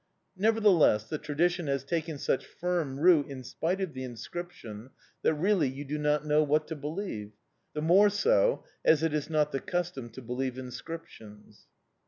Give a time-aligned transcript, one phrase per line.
[0.35, 4.89] Nevertheless, the tradition has taken such firm root, in spite of the inscription,
[5.21, 7.33] that really you do not know what to believe;
[7.73, 11.67] the more so, as it is not the custom to believe inscriptions.